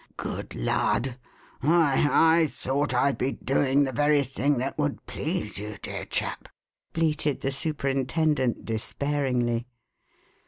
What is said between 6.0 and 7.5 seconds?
chap," bleated